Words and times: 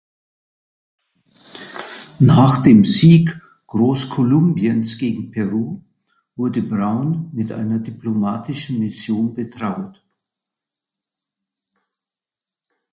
Nach 2.17 2.63
dem 2.63 2.83
Sieg 2.85 3.39
Großkolumbiens 3.67 4.97
gegen 4.97 5.29
Peru 5.29 5.81
wurde 6.35 6.63
Braun 6.63 7.29
mit 7.35 7.51
einer 7.51 7.77
diplomatischen 7.77 8.79
Mission 8.79 9.35
betraut. 9.35 10.01